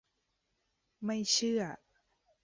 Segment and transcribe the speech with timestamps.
[1.05, 1.61] ไม่เชื่อ!